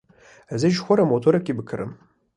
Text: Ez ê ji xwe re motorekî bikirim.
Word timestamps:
Ez 0.53 0.61
ê 0.67 0.69
ji 0.75 0.79
xwe 0.85 0.93
re 0.95 1.05
motorekî 1.11 1.53
bikirim. 1.59 1.91